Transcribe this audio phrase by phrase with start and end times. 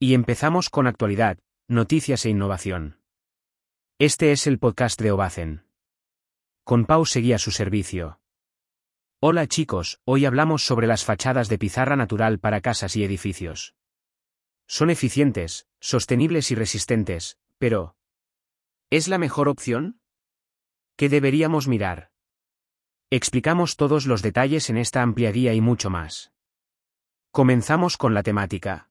[0.00, 3.00] Y empezamos con actualidad, noticias e innovación.
[3.98, 5.66] Este es el podcast de Obacen.
[6.62, 8.20] Con Pau seguía su servicio.
[9.18, 13.74] Hola chicos, hoy hablamos sobre las fachadas de pizarra natural para casas y edificios.
[14.68, 17.96] Son eficientes, sostenibles y resistentes, pero
[18.90, 20.00] ¿es la mejor opción?
[20.94, 22.12] ¿Qué deberíamos mirar?
[23.10, 26.32] Explicamos todos los detalles en esta amplia guía y mucho más.
[27.32, 28.88] Comenzamos con la temática.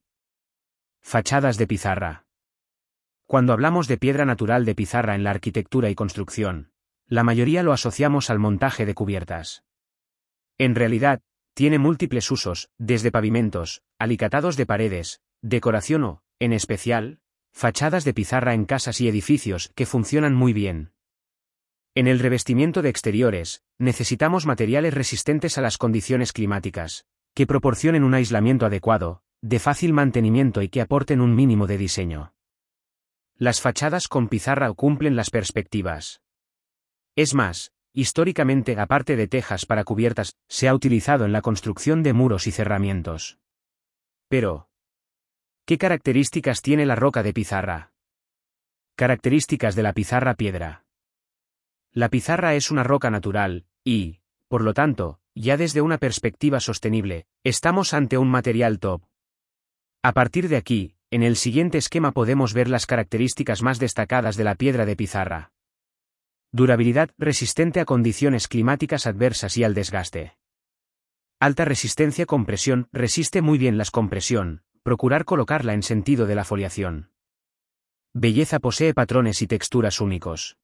[1.10, 2.26] Fachadas de pizarra.
[3.26, 6.70] Cuando hablamos de piedra natural de pizarra en la arquitectura y construcción,
[7.06, 9.64] la mayoría lo asociamos al montaje de cubiertas.
[10.58, 11.22] En realidad,
[11.54, 17.20] tiene múltiples usos, desde pavimentos, alicatados de paredes, decoración o, en especial,
[17.54, 20.92] fachadas de pizarra en casas y edificios que funcionan muy bien.
[21.94, 28.12] En el revestimiento de exteriores, necesitamos materiales resistentes a las condiciones climáticas, que proporcionen un
[28.12, 32.34] aislamiento adecuado, de fácil mantenimiento y que aporten un mínimo de diseño.
[33.36, 36.22] Las fachadas con pizarra cumplen las perspectivas.
[37.14, 42.12] Es más, históricamente aparte de tejas para cubiertas, se ha utilizado en la construcción de
[42.12, 43.38] muros y cerramientos.
[44.28, 44.68] Pero,
[45.64, 47.92] ¿qué características tiene la roca de pizarra?
[48.96, 50.84] Características de la pizarra piedra.
[51.92, 57.26] La pizarra es una roca natural, y, por lo tanto, ya desde una perspectiva sostenible,
[57.44, 59.02] estamos ante un material top.
[60.08, 64.44] A partir de aquí, en el siguiente esquema podemos ver las características más destacadas de
[64.44, 65.52] la piedra de pizarra.
[66.50, 70.38] Durabilidad resistente a condiciones climáticas adversas y al desgaste.
[71.38, 77.10] Alta resistencia compresión resiste muy bien las compresión, procurar colocarla en sentido de la foliación.
[78.14, 80.56] Belleza posee patrones y texturas únicos.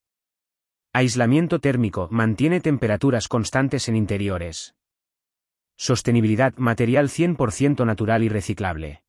[0.95, 4.75] Aislamiento térmico mantiene temperaturas constantes en interiores.
[5.77, 9.05] Sostenibilidad material 100% natural y reciclable.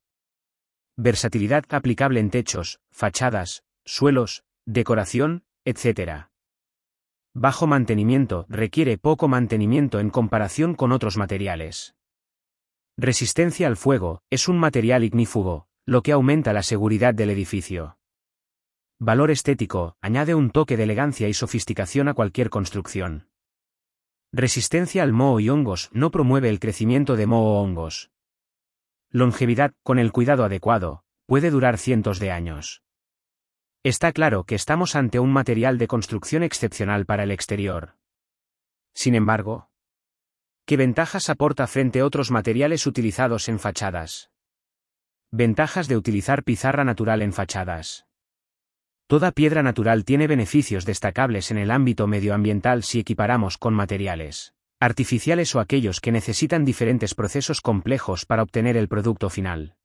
[0.96, 6.28] Versatilidad aplicable en techos, fachadas, suelos, decoración, etc.
[7.34, 11.94] Bajo mantenimiento requiere poco mantenimiento en comparación con otros materiales.
[12.96, 17.98] Resistencia al fuego es un material ignífugo, lo que aumenta la seguridad del edificio.
[18.98, 23.28] Valor estético, añade un toque de elegancia y sofisticación a cualquier construcción.
[24.32, 28.10] Resistencia al moho y hongos no promueve el crecimiento de moho hongos.
[29.10, 32.82] Longevidad, con el cuidado adecuado, puede durar cientos de años.
[33.84, 37.96] Está claro que estamos ante un material de construcción excepcional para el exterior.
[38.94, 39.70] Sin embargo,
[40.64, 44.30] ¿qué ventajas aporta frente a otros materiales utilizados en fachadas?
[45.30, 48.06] Ventajas de utilizar pizarra natural en fachadas.
[49.06, 55.54] Toda piedra natural tiene beneficios destacables en el ámbito medioambiental si equiparamos con materiales artificiales
[55.54, 59.76] o aquellos que necesitan diferentes procesos complejos para obtener el producto final.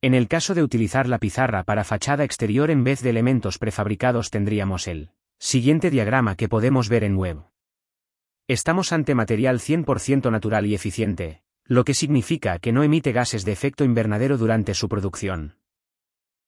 [0.00, 4.30] En el caso de utilizar la pizarra para fachada exterior en vez de elementos prefabricados
[4.30, 5.10] tendríamos el
[5.40, 7.42] siguiente diagrama que podemos ver en web.
[8.46, 13.52] Estamos ante material 100% natural y eficiente, lo que significa que no emite gases de
[13.52, 15.58] efecto invernadero durante su producción.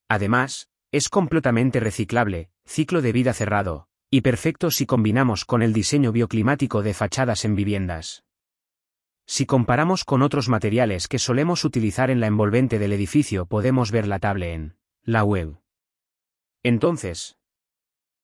[0.09, 6.11] Además, es completamente reciclable, ciclo de vida cerrado, y perfecto si combinamos con el diseño
[6.11, 8.25] bioclimático de fachadas en viviendas.
[9.25, 14.09] Si comparamos con otros materiales que solemos utilizar en la envolvente del edificio podemos ver
[14.09, 15.61] la tabla en la web.
[16.65, 17.39] Entonces,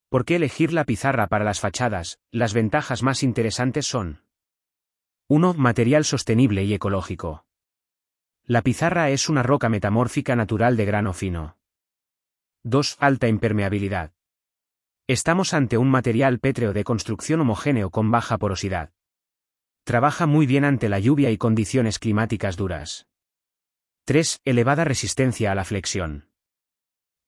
[0.08, 2.19] ¿por qué elegir la pizarra para las fachadas?
[2.32, 4.25] Las ventajas más interesantes son
[5.28, 5.54] 1.
[5.54, 7.46] Material sostenible y ecológico.
[8.44, 11.56] La pizarra es una roca metamórfica natural de grano fino.
[12.64, 12.96] 2.
[12.98, 14.16] Alta impermeabilidad.
[15.09, 18.91] Estamos ante un material pétreo de construcción homogéneo con baja porosidad.
[19.84, 23.06] Trabaja muy bien ante la lluvia y condiciones climáticas duras.
[24.06, 24.41] 3.
[24.44, 26.28] Elevada resistencia a la flexión.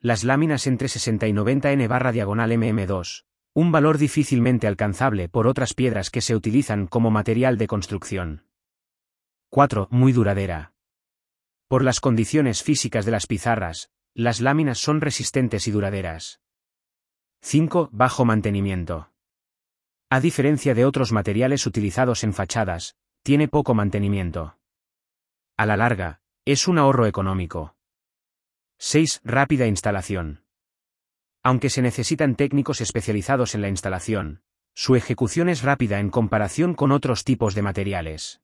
[0.00, 5.46] Las láminas entre 60 y 90 N barra diagonal MM2, un valor difícilmente alcanzable por
[5.46, 8.44] otras piedras que se utilizan como material de construcción.
[9.50, 9.86] 4.
[9.92, 10.72] Muy duradera.
[11.68, 16.40] Por las condiciones físicas de las pizarras, las láminas son resistentes y duraderas.
[17.40, 17.90] 5.
[17.92, 19.10] Bajo mantenimiento.
[20.10, 24.58] A diferencia de otros materiales utilizados en fachadas, tiene poco mantenimiento.
[25.56, 27.76] A la larga, es un ahorro económico.
[28.78, 29.20] 6.
[29.24, 30.44] Rápida instalación.
[31.42, 34.42] Aunque se necesitan técnicos especializados en la instalación,
[34.74, 38.40] su ejecución es rápida en comparación con otros tipos de materiales.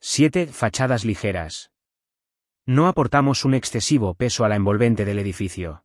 [0.00, 0.48] 7.
[0.48, 1.72] Fachadas ligeras.
[2.66, 5.83] No aportamos un excesivo peso a la envolvente del edificio.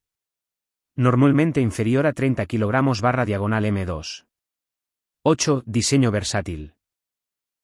[1.00, 4.26] Normalmente inferior a 30 kg barra diagonal M2.
[5.24, 5.64] 8.
[5.66, 6.74] Diseño versátil.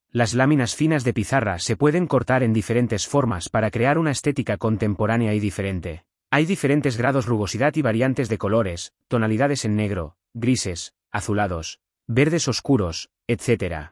[0.10, 4.56] Las láminas finas de pizarra se pueden cortar en diferentes formas para crear una estética
[4.56, 6.06] contemporánea y diferente.
[6.32, 13.10] Hay diferentes grados rugosidad y variantes de colores, tonalidades en negro, grises, azulados, verdes oscuros,
[13.28, 13.90] etc.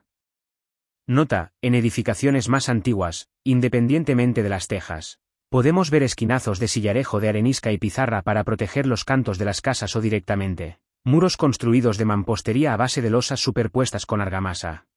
[1.06, 5.20] Nota, en edificaciones más antiguas, independientemente de las tejas,
[5.54, 9.62] podemos ver esquinazos de sillarejo de arenisca y pizarra para proteger los cantos de las
[9.62, 14.88] casas o directamente, muros construidos de mampostería a base de losas superpuestas con argamasa.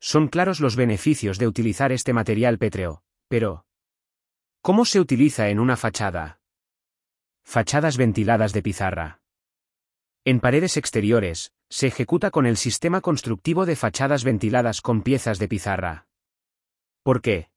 [0.00, 3.64] Son claros los beneficios de utilizar este material pétreo, pero
[4.60, 6.40] ¿cómo se utiliza en una fachada?
[7.42, 9.22] Fachadas ventiladas de pizarra.
[10.26, 15.48] En paredes exteriores, se ejecuta con el sistema constructivo de fachadas ventiladas con piezas de
[15.48, 16.06] pizarra.
[17.02, 17.53] ¿Por qué?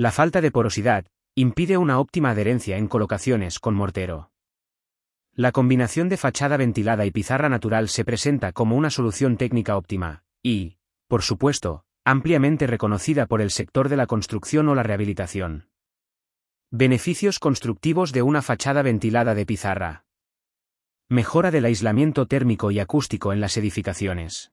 [0.00, 1.04] La falta de porosidad
[1.34, 4.30] impide una óptima adherencia en colocaciones con mortero.
[5.34, 10.24] La combinación de fachada ventilada y pizarra natural se presenta como una solución técnica óptima,
[10.42, 15.68] y, por supuesto, ampliamente reconocida por el sector de la construcción o la rehabilitación.
[16.70, 20.06] Beneficios constructivos de una fachada ventilada de pizarra.
[21.10, 24.50] Mejora del aislamiento térmico y acústico en las edificaciones.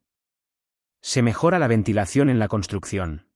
[1.00, 3.28] Se mejora la ventilación en la construcción.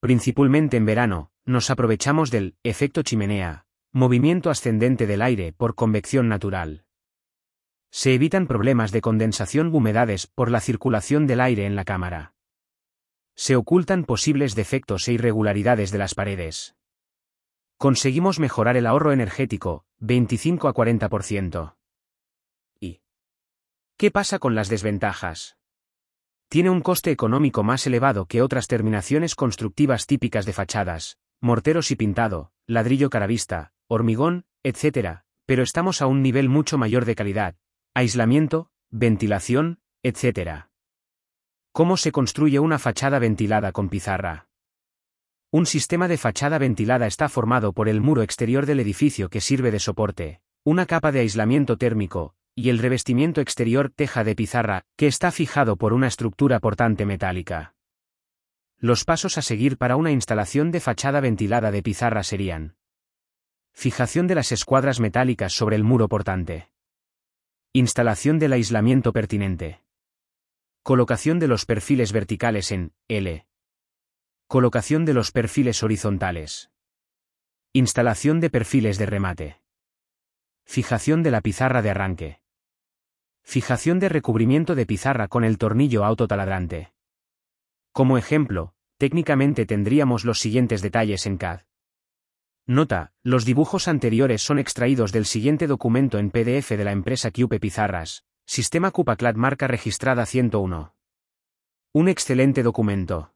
[0.00, 6.84] Principalmente en verano, nos aprovechamos del efecto chimenea, movimiento ascendente del aire por convección natural.
[7.90, 12.34] Se evitan problemas de condensación humedades por la circulación del aire en la cámara.
[13.34, 16.76] Se ocultan posibles defectos e irregularidades de las paredes.
[17.78, 21.76] Conseguimos mejorar el ahorro energético, 25 a 40%.
[22.80, 23.00] ¿Y
[23.96, 25.55] qué pasa con las desventajas?
[26.48, 31.96] Tiene un coste económico más elevado que otras terminaciones constructivas típicas de fachadas, morteros y
[31.96, 37.56] pintado, ladrillo caravista, hormigón, etc., pero estamos a un nivel mucho mayor de calidad,
[37.94, 40.66] aislamiento, ventilación, etc.
[41.72, 44.48] ¿Cómo se construye una fachada ventilada con pizarra?
[45.50, 49.70] Un sistema de fachada ventilada está formado por el muro exterior del edificio que sirve
[49.70, 55.06] de soporte, una capa de aislamiento térmico, y el revestimiento exterior teja de pizarra, que
[55.06, 57.74] está fijado por una estructura portante metálica.
[58.78, 62.76] Los pasos a seguir para una instalación de fachada ventilada de pizarra serían
[63.72, 66.70] Fijación de las escuadras metálicas sobre el muro portante.
[67.74, 69.82] Instalación del aislamiento pertinente.
[70.82, 73.46] Colocación de los perfiles verticales en L.
[74.46, 76.70] Colocación de los perfiles horizontales.
[77.74, 79.60] Instalación de perfiles de remate.
[80.64, 82.45] Fijación de la pizarra de arranque.
[83.48, 86.92] Fijación de recubrimiento de pizarra con el tornillo autotaladrante.
[87.92, 91.60] Como ejemplo, técnicamente tendríamos los siguientes detalles en CAD.
[92.66, 97.60] Nota, los dibujos anteriores son extraídos del siguiente documento en PDF de la empresa Cube
[97.60, 100.96] Pizarras, Sistema Cupaclad marca registrada 101.
[101.92, 103.32] Un excelente documento.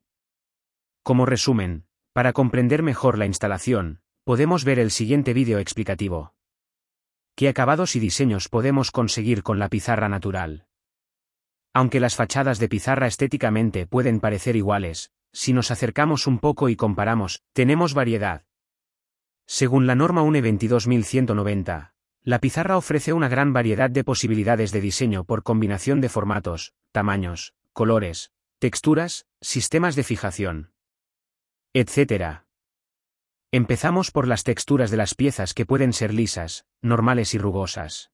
[1.04, 6.34] Como resumen, para comprender mejor la instalación, podemos ver el siguiente vídeo explicativo.
[7.34, 10.66] ¿Qué acabados y diseños podemos conseguir con la pizarra natural?
[11.72, 16.76] Aunque las fachadas de pizarra estéticamente pueden parecer iguales, si nos acercamos un poco y
[16.76, 18.44] comparamos, tenemos variedad.
[19.46, 25.24] Según la norma UNE 22190, la pizarra ofrece una gran variedad de posibilidades de diseño
[25.24, 30.72] por combinación de formatos, tamaños, colores, texturas, sistemas de fijación,
[31.72, 32.42] etc.
[33.52, 38.12] Empezamos por las texturas de las piezas que pueden ser lisas, normales y rugosas.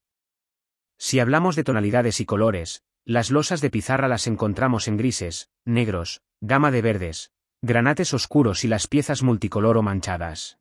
[0.98, 6.22] Si hablamos de tonalidades y colores, las losas de pizarra las encontramos en grises, negros,
[6.40, 10.58] gama de verdes, granates oscuros y las piezas multicolor o manchadas.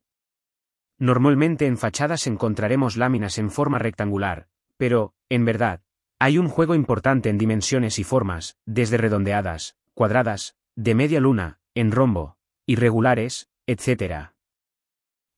[0.98, 5.84] Normalmente en fachadas encontraremos láminas en forma rectangular, pero, en verdad,
[6.20, 11.94] hay un juego importante en dimensiones y formas, desde redondeadas, cuadradas, de media luna, en
[11.94, 14.35] rombo, irregulares, etc.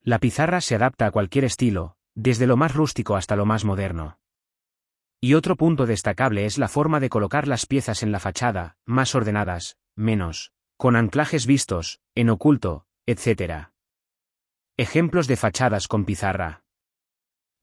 [0.07, 4.21] La pizarra se adapta a cualquier estilo, desde lo más rústico hasta lo más moderno.
[5.19, 9.15] Y otro punto destacable es la forma de colocar las piezas en la fachada, más
[9.15, 13.67] ordenadas, menos, con anclajes vistos, en oculto, etc.
[14.77, 16.63] Ejemplos de fachadas con pizarra.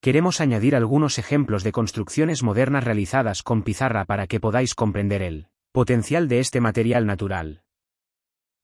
[0.03, 5.49] Queremos añadir algunos ejemplos de construcciones modernas realizadas con pizarra para que podáis comprender el
[5.73, 7.63] potencial de este material natural.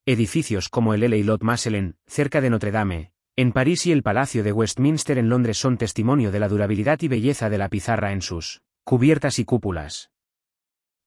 [0.04, 1.24] Edificios como el L.
[1.24, 5.56] Lot Masselen, cerca de Notre Dame, en París y el Palacio de Westminster en Londres
[5.56, 10.10] son testimonio de la durabilidad y belleza de la pizarra en sus cubiertas y cúpulas.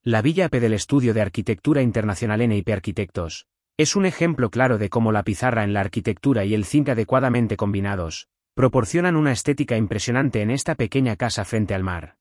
[0.01, 3.45] La Villa P del Estudio de Arquitectura Internacional NIP Arquitectos,
[3.77, 7.55] es un ejemplo claro de cómo la pizarra en la arquitectura y el zinc adecuadamente
[7.55, 12.17] combinados, proporcionan una estética impresionante en esta pequeña casa frente al mar.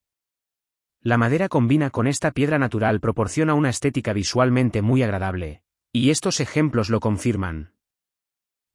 [1.00, 6.40] La madera combina con esta piedra natural proporciona una estética visualmente muy agradable, Y estos
[6.40, 7.72] ejemplos lo confirman.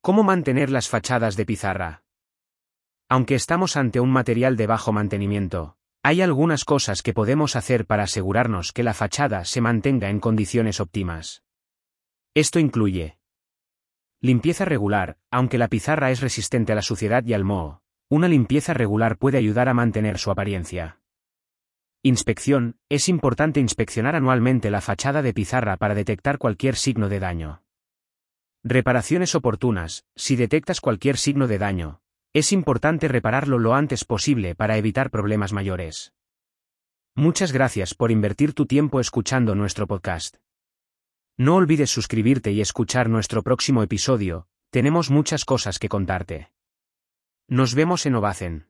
[0.02, 2.04] ¿Cómo mantener las fachadas de pizarra?
[3.10, 8.04] Aunque estamos ante un material de bajo mantenimiento, hay algunas cosas que podemos hacer para
[8.04, 11.44] asegurarnos que la fachada se mantenga en condiciones óptimas.
[12.34, 13.18] Esto incluye
[14.22, 18.74] limpieza regular, aunque la pizarra es resistente a la suciedad y al moho, una limpieza
[18.74, 21.02] regular puede ayudar a mantener su apariencia.
[22.04, 27.64] Inspección, es importante inspeccionar anualmente la fachada de pizarra para detectar cualquier signo de daño.
[28.64, 32.02] Reparaciones oportunas, si detectas cualquier signo de daño,
[32.34, 36.14] es importante repararlo lo antes posible para evitar problemas mayores.
[37.16, 40.38] Muchas gracias por invertir tu tiempo escuchando nuestro podcast.
[41.38, 46.52] No olvides suscribirte y escuchar nuestro próximo episodio, tenemos muchas cosas que contarte.
[47.48, 48.68] Nos vemos en Ovacen.